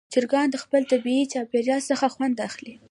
[0.13, 2.73] چرګان د خپل طبیعي چاپېریال څخه خوند اخلي.